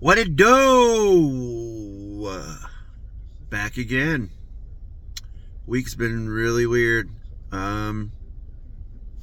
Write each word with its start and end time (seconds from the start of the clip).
What 0.00 0.16
it 0.16 0.34
do? 0.34 2.26
Back 3.50 3.76
again. 3.76 4.30
Week's 5.66 5.94
been 5.94 6.26
really 6.26 6.66
weird. 6.66 7.10
Um, 7.52 8.12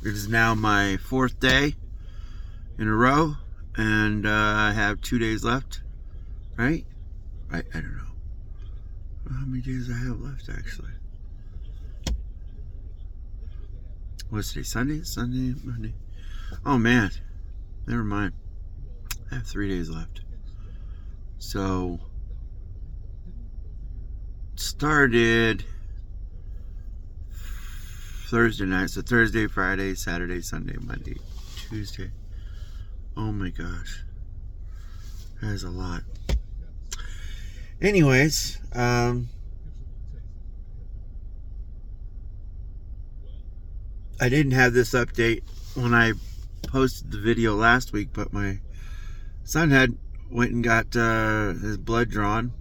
it 0.01 0.09
is 0.09 0.27
now 0.27 0.53
my 0.53 0.97
fourth 0.97 1.39
day 1.39 1.73
in 2.77 2.87
a 2.87 2.93
row, 2.93 3.37
and 3.75 4.27
uh, 4.27 4.29
I 4.31 4.71
have 4.73 5.01
two 5.01 5.17
days 5.17 5.43
left. 5.43 5.81
Right? 6.57 6.85
I, 7.51 7.57
I 7.57 7.81
don't 7.81 7.97
know. 7.97 8.03
How 9.31 9.45
many 9.47 9.63
days 9.63 9.89
I 9.89 9.97
have 9.97 10.21
left, 10.21 10.47
actually? 10.47 10.91
What's 14.29 14.53
today? 14.53 14.63
Sunday? 14.63 15.01
Sunday? 15.01 15.59
Monday? 15.63 15.95
Oh, 16.63 16.77
man. 16.77 17.09
Never 17.87 18.03
mind. 18.03 18.33
I 19.31 19.35
have 19.35 19.47
three 19.47 19.69
days 19.69 19.89
left. 19.89 20.21
So, 21.39 21.99
started 24.55 25.63
Thursday 28.29 28.65
night. 28.65 28.89
So, 28.89 29.01
Thursday, 29.01 29.47
Friday, 29.47 29.95
Saturday, 29.95 30.41
Sunday, 30.41 30.75
Monday, 30.79 31.17
Tuesday. 31.69 32.11
Oh 33.15 33.31
my 33.31 33.49
gosh. 33.49 34.03
That 35.41 35.51
is 35.51 35.63
a 35.63 35.69
lot. 35.69 36.03
Anyways, 37.79 38.59
um, 38.73 39.29
I 44.19 44.29
didn't 44.29 44.53
have 44.53 44.73
this 44.73 44.93
update 44.93 45.43
when 45.75 45.93
I 45.93 46.13
posted 46.63 47.11
the 47.11 47.19
video 47.19 47.55
last 47.55 47.93
week, 47.93 48.09
but 48.13 48.33
my 48.33 48.59
son 49.43 49.69
had 49.69 49.95
went 50.29 50.51
and 50.51 50.63
got 50.63 50.95
uh, 50.95 51.53
his 51.53 51.77
blood 51.77 52.09
drawn 52.09 52.51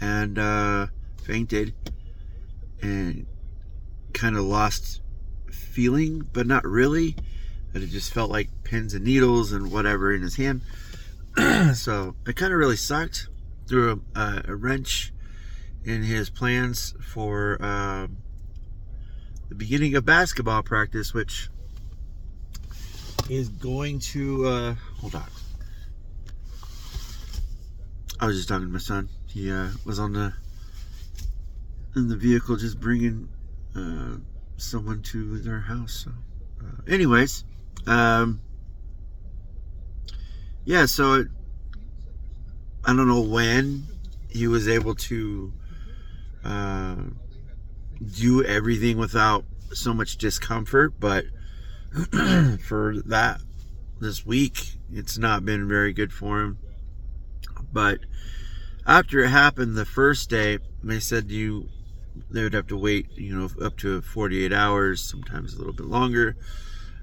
and 0.00 0.38
uh, 0.38 0.86
fainted 1.22 1.74
and 2.80 3.26
kind 4.12 4.36
of 4.36 4.44
lost 4.44 5.00
feeling, 5.50 6.28
but 6.32 6.46
not 6.46 6.64
really. 6.64 7.16
That 7.72 7.82
it 7.82 7.88
just 7.88 8.12
felt 8.12 8.30
like 8.30 8.50
pins 8.64 8.92
and 8.92 9.04
needles 9.04 9.52
and 9.52 9.72
whatever 9.72 10.12
in 10.12 10.22
his 10.22 10.36
hand. 10.36 10.62
so 11.74 12.14
it 12.26 12.36
kind 12.36 12.52
of 12.52 12.58
really 12.58 12.76
sucked. 12.76 13.28
Threw 13.66 14.02
a, 14.14 14.42
a, 14.48 14.54
wrench 14.54 15.12
in 15.84 16.02
his 16.02 16.28
plans 16.28 16.94
for 17.00 17.56
uh, 17.62 18.08
the 19.48 19.54
beginning 19.54 19.94
of 19.94 20.04
basketball 20.04 20.62
practice, 20.62 21.14
which 21.14 21.48
is 23.30 23.48
going 23.48 24.00
to 24.00 24.46
uh, 24.46 24.74
hold 25.00 25.14
on. 25.14 25.30
I 28.22 28.26
was 28.26 28.36
just 28.36 28.48
talking 28.48 28.68
to 28.68 28.72
my 28.72 28.78
son. 28.78 29.08
He 29.26 29.50
uh, 29.50 29.70
was 29.84 29.98
on 29.98 30.12
the 30.12 30.32
in 31.96 32.06
the 32.06 32.14
vehicle, 32.14 32.54
just 32.54 32.78
bringing 32.78 33.28
uh, 33.74 34.18
someone 34.58 35.02
to 35.02 35.38
their 35.38 35.58
house. 35.58 36.04
So, 36.04 36.12
uh, 36.64 36.82
anyways, 36.86 37.42
um, 37.88 38.40
yeah. 40.64 40.86
So 40.86 41.14
it, 41.14 41.26
I 42.84 42.94
don't 42.94 43.08
know 43.08 43.22
when 43.22 43.88
he 44.30 44.46
was 44.46 44.68
able 44.68 44.94
to 44.94 45.52
uh, 46.44 46.94
do 48.16 48.44
everything 48.44 48.98
without 48.98 49.44
so 49.72 49.92
much 49.92 50.16
discomfort, 50.16 50.94
but 51.00 51.24
for 52.60 52.94
that 53.06 53.40
this 54.00 54.24
week, 54.24 54.74
it's 54.92 55.18
not 55.18 55.44
been 55.44 55.66
very 55.66 55.92
good 55.92 56.12
for 56.12 56.40
him. 56.40 56.58
But 57.72 58.00
after 58.86 59.20
it 59.20 59.28
happened 59.28 59.76
the 59.76 59.84
first 59.84 60.28
day, 60.28 60.58
they 60.82 61.00
said 61.00 61.30
you 61.30 61.68
they 62.30 62.42
would 62.42 62.52
have 62.52 62.66
to 62.66 62.76
wait, 62.76 63.06
you 63.16 63.36
know, 63.36 63.48
up 63.64 63.78
to 63.78 64.02
48 64.02 64.52
hours, 64.52 65.00
sometimes 65.00 65.54
a 65.54 65.58
little 65.58 65.72
bit 65.72 65.86
longer, 65.86 66.36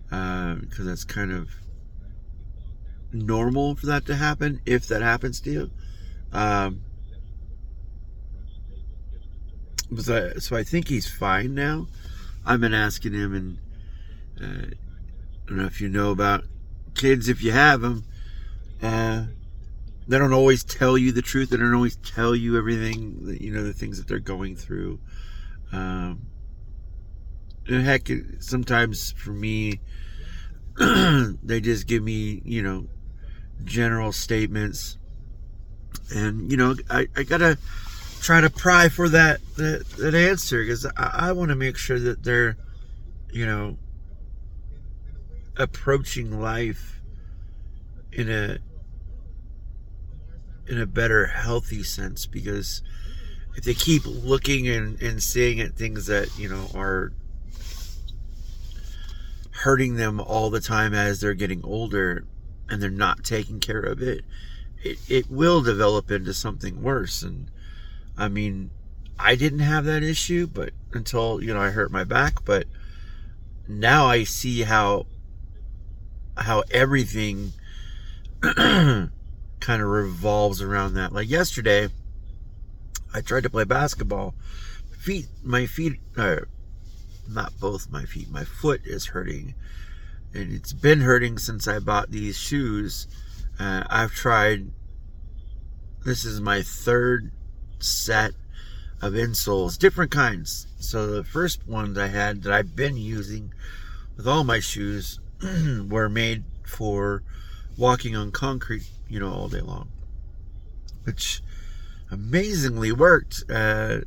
because 0.04 0.80
uh, 0.80 0.84
that's 0.84 1.04
kind 1.04 1.32
of 1.32 1.50
normal 3.12 3.76
for 3.76 3.88
that 3.88 4.06
to 4.06 4.16
happen 4.16 4.62
if 4.66 4.88
that 4.88 5.02
happens 5.02 5.40
to 5.42 5.52
you. 5.52 5.72
Um, 6.32 6.82
so, 9.98 10.34
so 10.38 10.56
I 10.56 10.64
think 10.64 10.88
he's 10.88 11.08
fine 11.08 11.56
now. 11.56 11.88
I've 12.46 12.62
been 12.62 12.74
asking 12.74 13.14
him, 13.14 13.34
and 13.34 13.58
uh, 14.42 14.68
I 14.68 15.48
don't 15.48 15.58
know 15.58 15.66
if 15.66 15.82
you 15.82 15.90
know 15.90 16.12
about 16.12 16.46
kids, 16.96 17.28
if 17.30 17.42
you 17.42 17.52
have 17.52 17.82
them. 17.82 18.06
Uh, 18.82 19.24
they 20.10 20.18
don't 20.18 20.34
always 20.34 20.64
tell 20.64 20.98
you 20.98 21.12
the 21.12 21.22
truth. 21.22 21.52
They 21.52 21.58
don't 21.58 21.76
always 21.76 21.98
tell 21.98 22.36
you 22.36 22.58
everything, 22.58 23.26
that, 23.26 23.42
you 23.42 23.54
know, 23.54 23.64
the 23.64 23.74
things 23.74 24.00
that 24.00 24.08
they're 24.08 24.18
going 24.18 24.56
through. 24.56 25.00
Um, 25.72 26.24
and 27.68 27.86
heck, 27.86 28.10
sometimes 28.40 29.12
for 29.12 29.30
me, 29.30 29.82
they 30.80 31.62
just 31.62 31.86
give 31.86 32.02
me, 32.02 32.42
you 32.44 32.64
know, 32.64 32.88
general 33.64 34.12
statements. 34.12 34.98
And, 36.16 36.50
you 36.50 36.58
know, 36.58 36.74
I, 36.90 37.08
I 37.16 37.22
gotta 37.22 37.60
try 38.20 38.42
to 38.42 38.50
pry 38.50 38.90
for 38.90 39.10
that, 39.10 39.42
that, 39.58 39.88
that 40.00 40.16
answer 40.16 40.64
because 40.64 40.88
I, 40.88 41.12
I 41.14 41.32
want 41.34 41.50
to 41.50 41.56
make 41.56 41.78
sure 41.78 42.00
that 42.00 42.24
they're, 42.24 42.58
you 43.32 43.46
know, 43.46 43.78
approaching 45.56 46.42
life 46.42 47.00
in 48.12 48.32
a 48.32 48.58
in 50.70 50.80
a 50.80 50.86
better 50.86 51.26
healthy 51.26 51.84
sense 51.84 52.26
because 52.28 52.84
if 53.56 53.64
they 53.64 53.74
keep 53.74 54.04
looking 54.06 54.68
and, 54.68 55.02
and 55.02 55.22
seeing 55.22 55.60
at 55.60 55.74
things 55.74 56.06
that 56.06 56.30
you 56.38 56.48
know 56.48 56.68
are 56.76 57.12
hurting 59.52 59.96
them 59.96 60.20
all 60.22 60.50
the 60.50 60.62
time 60.62 60.94
as 60.94 61.20
they're 61.20 61.34
getting 61.34 61.62
older 61.66 62.24
and 62.70 62.82
they're 62.82 62.90
not 62.90 63.24
taking 63.24 63.60
care 63.60 63.82
of 63.82 64.02
it 64.02 64.24
it, 64.82 64.98
it 65.10 65.30
will 65.30 65.62
develop 65.62 66.10
into 66.10 66.34
something 66.34 66.82
worse. 66.82 67.24
And 67.24 67.50
i 68.18 68.28
mean 68.30 68.70
i 69.18 69.36
didn't 69.36 69.60
have 69.60 69.86
that 69.86 70.04
issue 70.04 70.46
but 70.48 70.72
until 70.94 71.44
you 71.44 71.54
know 71.54 71.60
i 71.60 71.72
hurt 71.72 71.92
my 71.92 72.04
back 72.04 72.46
but 72.46 72.66
now 73.68 74.06
i 74.06 74.24
see 74.24 74.62
how 74.62 75.08
how 76.38 76.64
everything 76.72 77.54
kind 79.60 79.82
of 79.82 79.88
revolves 79.88 80.62
around 80.62 80.94
that. 80.94 81.14
Like 81.14 81.30
yesterday, 81.30 81.90
I 83.14 83.22
tried 83.22 83.44
to 83.44 83.50
play 83.50 83.64
basketball. 83.64 84.36
Feet, 84.98 85.28
my 85.44 85.66
feet, 85.66 86.00
uh, 86.18 86.42
not 87.28 87.60
both 87.60 87.90
my 87.90 88.06
feet, 88.06 88.30
my 88.30 88.44
foot 88.44 88.82
is 88.86 89.08
hurting. 89.08 89.56
And 90.34 90.54
it's 90.54 90.74
been 90.74 91.02
hurting 91.02 91.38
since 91.38 91.68
I 91.68 91.80
bought 91.80 92.12
these 92.12 92.38
shoes. 92.38 93.08
Uh, 93.60 93.84
I've 93.90 94.12
tried, 94.12 94.72
this 96.06 96.24
is 96.24 96.40
my 96.40 96.62
third 96.62 97.32
set 97.80 98.34
of 99.02 99.14
insoles, 99.14 99.78
different 99.78 100.12
kinds. 100.12 100.68
So 100.80 101.08
the 101.08 101.24
first 101.24 101.68
ones 101.68 101.98
I 101.98 102.08
had 102.08 102.44
that 102.44 102.54
I've 102.54 102.76
been 102.76 102.98
using 102.98 103.54
with 104.16 104.28
all 104.28 104.44
my 104.44 104.60
shoes 104.60 105.20
were 105.90 106.10
made 106.10 106.44
for 106.66 107.24
walking 107.78 108.16
on 108.16 108.32
concrete 108.32 108.90
you 109.10 109.20
know, 109.20 109.34
all 109.34 109.50
day 109.50 109.62
long, 109.62 109.90
which 111.04 111.42
amazingly 112.12 112.92
worked. 112.92 113.44
Uh, 113.50 114.00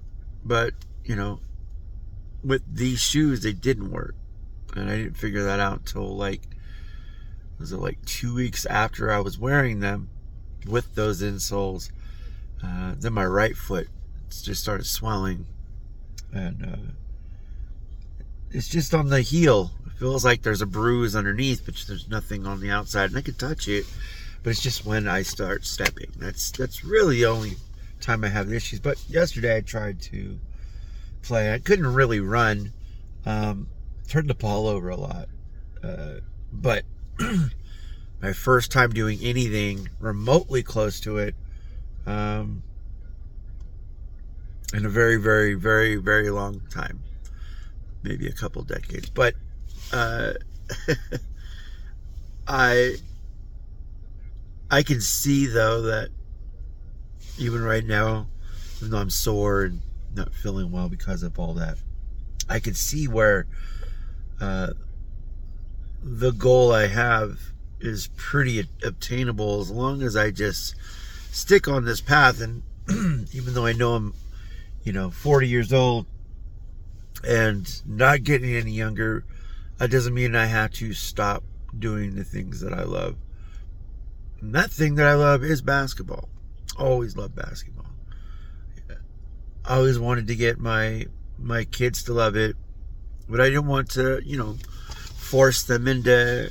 but, 0.45 0.75
you 1.05 1.17
know, 1.17 1.41
with 2.45 2.63
these 2.73 3.01
shoes, 3.01 3.43
they 3.43 3.53
didn't 3.53 3.91
work. 3.91 4.15
And 4.75 4.89
I 4.91 4.97
didn't 4.97 5.17
figure 5.17 5.43
that 5.43 5.61
out 5.61 5.79
until 5.79 6.17
like, 6.17 6.43
was 7.59 7.73
it 7.73 7.79
like 7.79 8.05
two 8.05 8.35
weeks 8.35 8.65
after 8.67 9.12
I 9.12 9.21
was 9.21 9.39
wearing 9.39 9.81
them 9.81 10.09
with 10.67 10.95
those 10.95 11.23
insoles? 11.23 11.91
Uh, 12.65 12.94
then 12.97 13.12
my 13.12 13.26
right 13.26 13.56
foot 13.56 13.88
just 14.31 14.62
started 14.62 14.87
swelling. 14.87 15.47
And 16.32 16.65
uh, 16.65 16.93
it's 18.50 18.69
just 18.69 18.94
on 18.94 19.11
the 19.11 19.21
heel. 19.21 19.73
It 19.87 19.93
feels 19.99 20.25
like 20.25 20.43
there's 20.43 20.62
a 20.62 20.67
bruise 20.67 21.15
underneath, 21.15 21.65
but 21.67 21.75
there's 21.87 22.09
nothing 22.09 22.47
on 22.47 22.61
the 22.61 22.71
outside. 22.71 23.11
And 23.11 23.19
I 23.19 23.23
could 23.23 23.38
touch 23.38 23.69
it 23.69 23.85
but 24.43 24.50
it's 24.50 24.62
just 24.62 24.85
when 24.85 25.06
I 25.09 25.23
start 25.23 25.65
stepping. 25.65 26.11
That's 26.17 26.50
that's 26.50 26.85
really 26.85 27.17
the 27.17 27.27
only 27.27 27.56
time 28.00 28.25
I 28.25 28.29
have 28.29 28.53
issues. 28.53 28.81
But 28.81 29.03
yesterday 29.09 29.56
I 29.56 29.61
tried 29.61 30.00
to 30.03 30.39
play. 31.23 31.53
I 31.53 31.59
couldn't 31.59 31.93
really 31.93 32.21
run. 32.21 32.73
Um, 33.25 33.69
turned 34.09 34.29
the 34.29 34.35
ball 34.35 34.67
over 34.67 34.89
a 34.89 34.97
lot. 34.97 35.29
Uh, 35.83 36.17
but 36.53 36.85
my 38.23 38.33
first 38.33 38.73
time 38.73 38.91
doing 38.91 39.19
anything 39.23 39.89
remotely 40.00 40.62
close 40.62 41.00
to 41.00 41.19
it 41.19 41.35
um, 42.06 42.62
in 44.75 44.85
a 44.85 44.88
very, 44.88 45.17
very, 45.17 45.55
very, 45.55 45.97
very 45.97 46.31
long 46.31 46.61
time. 46.69 47.03
Maybe 48.03 48.27
a 48.27 48.33
couple 48.33 48.62
decades. 48.62 49.09
But 49.09 49.35
uh, 49.93 50.33
I 52.49 52.97
I 54.73 54.83
can 54.83 55.03
see 55.03 55.45
though 55.45 55.83
that 55.83 56.09
even 57.39 57.63
right 57.63 57.85
now, 57.85 58.29
even 58.79 58.91
though 58.91 58.99
I'm 58.99 59.11
sore 59.11 59.65
and 59.65 59.83
not 60.15 60.33
feeling 60.33 60.73
well 60.73 60.89
because 60.89 61.23
of 61.23 61.39
all 61.39 61.53
that, 61.55 61.77
I 62.49 62.59
can 62.59 62.73
see 62.73 63.07
where 63.07 63.47
uh, 64.41 64.73
the 66.03 66.33
goal 66.33 66.73
I 66.73 66.87
have 66.87 67.39
is 67.81 68.09
pretty 68.17 68.67
obtainable 68.83 69.61
as 69.61 69.71
long 69.71 70.03
as 70.03 70.17
I 70.17 70.31
just 70.31 70.75
stick 71.31 71.69
on 71.69 71.85
this 71.85 72.01
path. 72.01 72.41
And 72.41 72.63
even 73.35 73.53
though 73.53 73.67
I 73.67 73.75
know 73.75 73.95
I'm, 73.95 74.15
you 74.85 74.93
know, 74.95 75.11
40 75.11 75.49
years 75.49 75.73
old 75.75 76.07
and 77.23 77.83
not 77.87 78.23
getting 78.23 78.55
any 78.55 78.73
younger, 78.73 79.27
that 79.77 79.91
doesn't 79.91 80.15
mean 80.15 80.35
I 80.35 80.47
have 80.47 80.73
to 80.73 80.95
stop 80.95 81.45
doing 81.79 82.15
the 82.15 82.25
things 82.25 82.61
that 82.61 82.73
I 82.73 82.85
love. 82.85 83.17
And 84.43 84.55
that 84.56 84.71
thing 84.73 84.97
that 84.97 85.06
I 85.06 85.15
love 85.15 85.44
is 85.44 85.62
basketball. 85.62 86.29
Always 86.77 87.17
loved 87.17 87.37
basketball. 87.37 87.87
I 89.65 89.77
always 89.77 89.99
wanted 89.99 90.27
to 90.27 90.35
get 90.35 90.59
my 90.59 91.06
my 91.39 91.65
kids 91.65 92.03
to 92.05 92.12
love 92.12 92.37
it, 92.37 92.56
but 93.29 93.41
I 93.41 93.49
didn't 93.49 93.67
want 93.67 93.91
to, 93.93 94.21
you 94.25 94.37
know, 94.37 94.56
force 95.17 95.62
them 95.62 95.87
into 95.87 96.50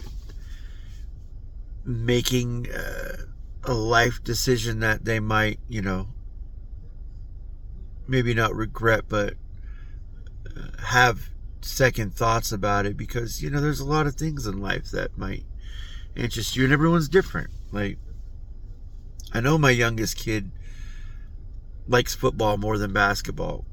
making 1.84 2.72
uh, 2.72 3.18
a 3.66 3.74
life 3.74 4.24
decision 4.24 4.80
that 4.80 5.04
they 5.04 5.20
might, 5.20 5.60
you 5.68 5.82
know, 5.82 6.08
maybe 8.08 8.34
not 8.34 8.56
regret, 8.56 9.06
but 9.10 9.34
uh, 10.48 10.82
have 10.86 11.30
second 11.62 12.14
thoughts 12.14 12.54
about 12.54 12.86
it 12.86 12.96
because, 12.96 13.44
you 13.44 13.50
know, 13.50 13.60
there's 13.60 13.82
a 13.82 13.86
lot 13.86 14.08
of 14.08 14.16
things 14.16 14.48
in 14.48 14.62
life 14.62 14.92
that 14.92 15.18
might 15.18 15.44
interest 16.16 16.56
you, 16.56 16.63
and 16.63 16.74
everyone's 16.74 17.10
different. 17.10 17.50
Like, 17.72 17.98
I 19.34 19.40
know 19.40 19.58
my 19.58 19.72
youngest 19.72 20.18
kid 20.18 20.52
likes 21.88 22.16
football 22.16 22.58
more 22.58 22.78
than 22.78 22.94
basketball, 22.94 23.66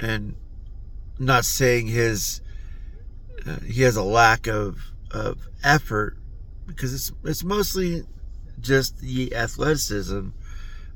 and 0.00 0.36
not 1.18 1.44
saying 1.44 1.86
his 1.86 2.40
uh, 3.46 3.60
he 3.60 3.82
has 3.82 3.96
a 3.96 4.02
lack 4.02 4.46
of 4.46 4.92
of 5.10 5.48
effort 5.62 6.16
because 6.66 6.92
it's 6.94 7.12
it's 7.24 7.44
mostly 7.44 8.04
just 8.60 8.98
the 8.98 9.34
athleticism. 9.34 10.28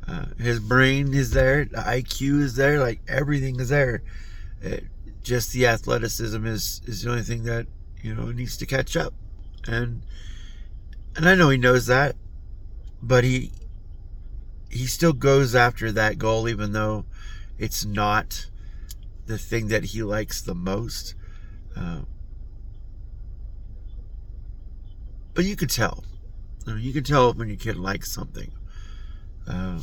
Uh, 0.07 0.25
his 0.39 0.59
brain 0.59 1.13
is 1.13 1.33
there, 1.33 1.67
the 1.67 1.77
IQ 1.77 2.41
is 2.41 2.57
there, 2.57 2.81
like 2.81 3.01
everything 3.07 3.61
is 3.61 3.69
there. 3.69 4.03
It, 4.63 4.85
just 5.23 5.53
the 5.53 5.67
athleticism 5.67 6.47
is 6.47 6.81
is 6.87 7.03
the 7.03 7.11
only 7.11 7.23
thing 7.23 7.45
that 7.45 7.67
you 8.03 8.15
know 8.15 8.31
needs 8.31 8.57
to 8.57 8.67
catch 8.67 8.97
up, 8.97 9.13
and 9.67 10.03
and 11.19 11.29
I 11.29 11.35
know 11.35 11.51
he 11.51 11.59
knows 11.59 11.87
that, 11.87 12.15
but 13.03 13.25
he 13.25 13.51
he 14.71 14.87
still 14.87 15.13
goes 15.13 15.53
after 15.55 15.91
that 15.91 16.17
goal 16.17 16.49
even 16.49 16.73
though 16.73 17.07
it's 17.59 17.85
not 17.85 18.47
the 19.27 19.37
thing 19.37 19.67
that 19.69 19.87
he 19.87 20.03
likes 20.05 20.41
the 20.41 20.55
most. 20.55 21.17
Uh, 21.77 22.03
but 25.35 25.45
you 25.45 25.57
could 25.57 25.71
tell. 25.71 26.05
I 26.69 26.75
mean, 26.75 26.85
you 26.85 26.93
can 26.93 27.03
tell 27.03 27.33
when 27.33 27.49
your 27.49 27.57
kid 27.57 27.77
likes 27.77 28.13
something. 28.13 28.53
Uh, 29.45 29.81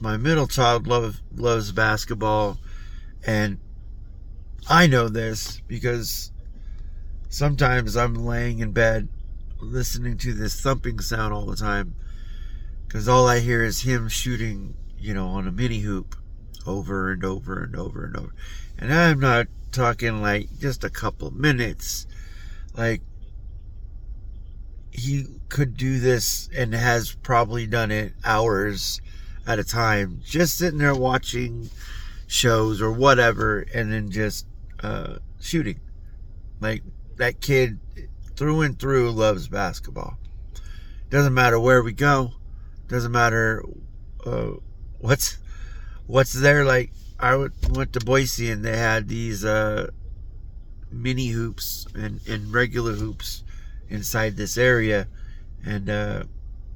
my 0.00 0.16
middle 0.16 0.46
child 0.46 0.86
love, 0.86 1.20
loves 1.34 1.70
basketball, 1.70 2.56
and 3.26 3.58
I 4.70 4.86
know 4.86 5.08
this 5.08 5.60
because 5.68 6.32
sometimes 7.28 7.94
I'm 7.94 8.14
laying 8.14 8.60
in 8.60 8.72
bed 8.72 9.08
listening 9.62 10.18
to 10.18 10.32
this 10.32 10.60
thumping 10.60 10.98
sound 10.98 11.32
all 11.32 11.46
the 11.46 11.56
time 11.56 11.94
because 12.86 13.08
all 13.08 13.26
I 13.26 13.38
hear 13.38 13.62
is 13.62 13.82
him 13.82 14.08
shooting, 14.08 14.74
you 14.98 15.14
know, 15.14 15.28
on 15.28 15.46
a 15.46 15.52
mini 15.52 15.78
hoop 15.78 16.16
over 16.66 17.10
and 17.10 17.24
over 17.24 17.62
and 17.62 17.74
over 17.76 18.04
and 18.04 18.16
over. 18.16 18.34
And 18.78 18.92
I'm 18.92 19.20
not 19.20 19.46
talking 19.70 20.20
like 20.20 20.48
just 20.58 20.84
a 20.84 20.90
couple 20.90 21.30
minutes, 21.30 22.06
like 22.76 23.00
he 24.90 25.26
could 25.48 25.76
do 25.76 25.98
this 26.00 26.50
and 26.54 26.74
has 26.74 27.14
probably 27.22 27.66
done 27.66 27.90
it 27.90 28.12
hours 28.24 29.00
at 29.46 29.58
a 29.58 29.64
time, 29.64 30.20
just 30.22 30.58
sitting 30.58 30.78
there 30.78 30.94
watching 30.94 31.70
shows 32.26 32.82
or 32.82 32.92
whatever, 32.92 33.64
and 33.74 33.92
then 33.92 34.10
just 34.10 34.46
uh, 34.82 35.16
shooting. 35.40 35.80
Like 36.60 36.82
that 37.16 37.40
kid 37.40 37.78
through 38.36 38.62
and 38.62 38.78
through 38.78 39.12
loves 39.12 39.48
basketball. 39.48 40.18
Doesn't 41.10 41.34
matter 41.34 41.60
where 41.60 41.82
we 41.82 41.92
go. 41.92 42.32
Doesn't 42.88 43.12
matter 43.12 43.64
uh, 44.24 44.52
what's 44.98 45.38
what's 46.06 46.32
there. 46.32 46.64
Like 46.64 46.90
I 47.18 47.36
went 47.36 47.92
to 47.92 48.00
Boise 48.00 48.50
and 48.50 48.64
they 48.64 48.76
had 48.76 49.08
these 49.08 49.44
uh, 49.44 49.90
mini 50.90 51.28
hoops 51.28 51.86
and, 51.94 52.20
and 52.26 52.52
regular 52.52 52.92
hoops 52.92 53.44
inside 53.88 54.36
this 54.36 54.56
area, 54.56 55.08
and 55.64 55.88
uh, 55.88 56.24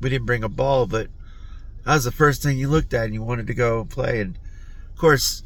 we 0.00 0.10
didn't 0.10 0.26
bring 0.26 0.44
a 0.44 0.48
ball, 0.48 0.86
but 0.86 1.08
that 1.84 1.94
was 1.94 2.04
the 2.04 2.12
first 2.12 2.42
thing 2.42 2.58
you 2.58 2.68
looked 2.68 2.92
at 2.94 3.06
and 3.06 3.14
you 3.14 3.22
wanted 3.22 3.46
to 3.46 3.54
go 3.54 3.80
and 3.80 3.90
play. 3.90 4.20
And 4.20 4.38
of 4.92 4.98
course, 4.98 5.42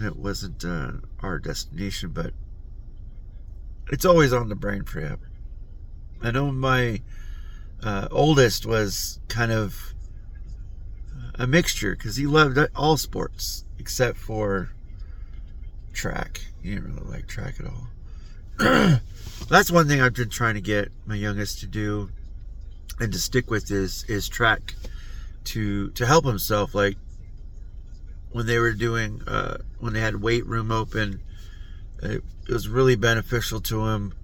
it 0.00 0.16
wasn't 0.16 0.64
uh, 0.64 0.92
our 1.20 1.38
destination, 1.38 2.10
but 2.10 2.32
it's 3.90 4.04
always 4.04 4.32
on 4.32 4.48
the 4.48 4.54
brain 4.54 4.84
for 4.84 5.00
him. 5.00 5.18
I 6.22 6.30
know 6.30 6.50
my 6.52 7.02
uh, 7.82 8.08
oldest 8.10 8.66
was 8.66 9.20
kind 9.28 9.52
of 9.52 9.94
a 11.34 11.46
mixture 11.46 11.94
because 11.94 12.16
he 12.16 12.26
loved 12.26 12.58
all 12.74 12.96
sports 12.96 13.64
except 13.78 14.16
for 14.16 14.70
track. 15.92 16.40
He 16.62 16.74
didn't 16.74 16.94
really 16.94 17.10
like 17.10 17.26
track 17.26 17.56
at 17.60 17.66
all. 17.66 17.88
that's 19.48 19.70
one 19.70 19.88
thing 19.88 20.00
I've 20.00 20.14
been 20.14 20.30
trying 20.30 20.54
to 20.54 20.60
get 20.60 20.90
my 21.06 21.16
youngest 21.16 21.60
to 21.60 21.66
do 21.66 22.10
and 23.00 23.12
to 23.12 23.18
stick 23.18 23.50
with 23.50 23.70
is 23.70 24.04
is 24.08 24.28
track 24.28 24.74
to 25.44 25.90
to 25.90 26.06
help 26.06 26.24
himself 26.24 26.74
like 26.74 26.96
when 28.30 28.46
they 28.46 28.58
were 28.58 28.72
doing 28.72 29.22
uh, 29.26 29.58
when 29.78 29.92
they 29.92 30.00
had 30.00 30.22
weight 30.22 30.46
room 30.46 30.70
open 30.70 31.20
it, 32.02 32.22
it 32.48 32.52
was 32.52 32.68
really 32.68 32.96
beneficial 32.96 33.60
to 33.60 33.88
him 33.88 34.14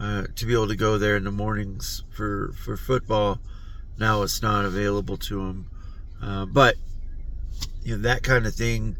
uh, 0.00 0.24
to 0.34 0.46
be 0.46 0.52
able 0.52 0.68
to 0.68 0.76
go 0.76 0.98
there 0.98 1.16
in 1.16 1.24
the 1.24 1.30
mornings 1.30 2.02
for 2.10 2.52
for 2.52 2.76
football. 2.76 3.38
Now 3.98 4.22
it's 4.22 4.42
not 4.42 4.64
available 4.64 5.16
to 5.18 5.40
him 5.40 5.70
uh, 6.24 6.46
but 6.46 6.76
you 7.82 7.96
know 7.96 8.02
that 8.02 8.22
kind 8.22 8.46
of 8.46 8.54
thing 8.54 8.96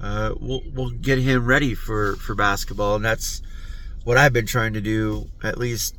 uh, 0.00 0.34
will 0.38 0.62
will 0.74 0.90
get 0.90 1.18
him 1.18 1.46
ready 1.46 1.74
for 1.74 2.16
for 2.16 2.34
basketball. 2.34 2.96
And 2.96 3.04
that's 3.04 3.40
what 4.04 4.18
I've 4.18 4.32
been 4.32 4.46
trying 4.46 4.74
to 4.74 4.80
do, 4.80 5.30
at 5.42 5.58
least 5.58 5.96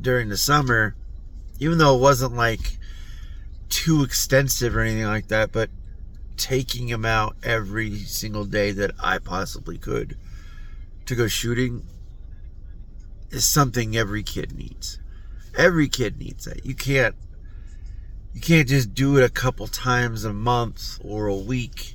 during 0.00 0.28
the 0.28 0.36
summer, 0.36 0.94
even 1.58 1.78
though 1.78 1.96
it 1.96 2.00
wasn't 2.00 2.34
like 2.34 2.78
too 3.68 4.02
extensive 4.02 4.74
or 4.74 4.80
anything 4.80 5.06
like 5.06 5.28
that, 5.28 5.52
but 5.52 5.68
taking 6.36 6.88
him 6.88 7.04
out 7.04 7.36
every 7.42 7.96
single 7.96 8.44
day 8.44 8.72
that 8.72 8.90
I 9.02 9.18
possibly 9.18 9.78
could 9.78 10.16
to 11.06 11.14
go 11.14 11.26
shooting 11.28 11.86
is 13.30 13.44
something 13.44 13.96
every 13.96 14.22
kid 14.22 14.56
needs. 14.56 14.98
Every 15.56 15.88
kid 15.88 16.18
needs 16.18 16.44
that. 16.44 16.64
You 16.64 16.74
can't 16.74 17.14
you 18.32 18.40
can't 18.40 18.68
just 18.68 18.94
do 18.94 19.16
it 19.16 19.24
a 19.24 19.28
couple 19.28 19.66
times 19.68 20.24
a 20.24 20.32
month 20.32 20.98
or 21.04 21.26
a 21.26 21.36
week 21.36 21.94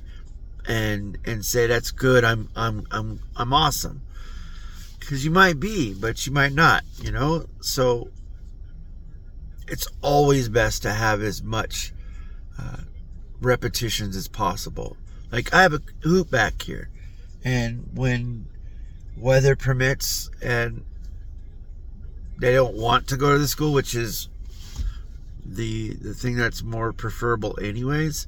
and 0.66 1.18
and 1.24 1.44
say 1.44 1.66
that's 1.66 1.90
good. 1.90 2.24
I'm 2.24 2.48
I'm 2.56 2.86
I'm 2.90 3.20
I'm 3.36 3.52
awesome 3.52 4.02
because 5.10 5.24
you 5.24 5.30
might 5.30 5.58
be, 5.58 5.92
but 5.92 6.26
you 6.26 6.32
might 6.32 6.52
not, 6.52 6.84
you 7.02 7.10
know? 7.10 7.46
So 7.60 8.10
it's 9.66 9.88
always 10.02 10.48
best 10.48 10.82
to 10.82 10.92
have 10.92 11.20
as 11.20 11.42
much 11.42 11.92
uh, 12.58 12.76
repetitions 13.40 14.14
as 14.14 14.28
possible. 14.28 14.96
Like 15.32 15.52
I 15.52 15.62
have 15.62 15.72
a 15.72 15.80
hoop 16.02 16.30
back 16.30 16.62
here, 16.62 16.90
and 17.44 17.88
when 17.94 18.46
weather 19.16 19.56
permits 19.56 20.30
and 20.40 20.84
they 22.40 22.52
don't 22.52 22.74
want 22.74 23.06
to 23.08 23.16
go 23.16 23.32
to 23.32 23.38
the 23.38 23.48
school, 23.48 23.72
which 23.72 23.94
is 23.94 24.28
the 25.44 25.94
the 25.94 26.14
thing 26.14 26.36
that's 26.36 26.62
more 26.62 26.92
preferable 26.92 27.58
anyways, 27.60 28.26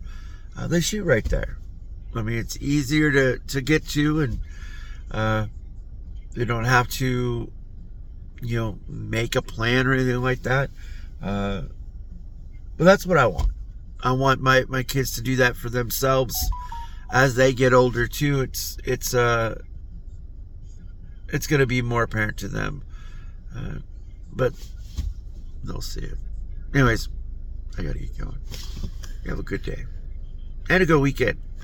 uh, 0.56 0.66
they 0.66 0.80
shoot 0.80 1.04
right 1.04 1.24
there. 1.24 1.58
I 2.14 2.22
mean, 2.22 2.38
it's 2.38 2.56
easier 2.58 3.10
to 3.12 3.38
to 3.38 3.60
get 3.60 3.86
to 3.88 4.20
and 4.20 4.38
uh, 5.10 5.46
they 6.34 6.44
don't 6.44 6.64
have 6.64 6.88
to, 6.88 7.50
you 8.40 8.56
know, 8.56 8.78
make 8.88 9.34
a 9.36 9.42
plan 9.42 9.86
or 9.86 9.92
anything 9.92 10.22
like 10.22 10.42
that. 10.42 10.70
Uh, 11.22 11.62
but 12.76 12.84
that's 12.84 13.06
what 13.06 13.18
I 13.18 13.26
want. 13.26 13.50
I 14.02 14.12
want 14.12 14.40
my, 14.40 14.64
my 14.68 14.82
kids 14.82 15.12
to 15.12 15.22
do 15.22 15.36
that 15.36 15.56
for 15.56 15.68
themselves 15.68 16.34
as 17.12 17.34
they 17.34 17.52
get 17.52 17.72
older 17.72 18.08
too. 18.08 18.40
It's 18.40 18.78
it's 18.84 19.14
uh 19.14 19.60
it's 21.28 21.46
gonna 21.46 21.66
be 21.66 21.82
more 21.82 22.02
apparent 22.02 22.36
to 22.38 22.48
them, 22.48 22.82
uh, 23.56 23.76
but 24.32 24.52
they'll 25.64 25.80
see 25.80 26.00
it. 26.00 26.18
Anyways, 26.74 27.08
I 27.78 27.82
gotta 27.82 27.98
get 27.98 28.18
going. 28.18 28.38
Have 29.26 29.38
a 29.38 29.42
good 29.42 29.62
day 29.62 29.84
and 30.68 30.82
a 30.82 30.86
good 30.86 31.00
weekend. 31.00 31.38